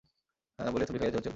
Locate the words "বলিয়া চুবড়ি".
0.59-0.99